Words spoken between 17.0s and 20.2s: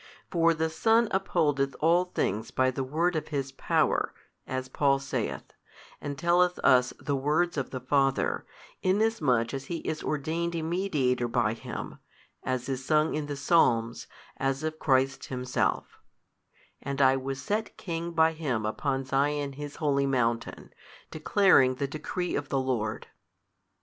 was set King by Him upon Sion His holy